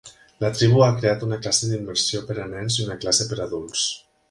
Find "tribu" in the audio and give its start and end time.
0.59-0.79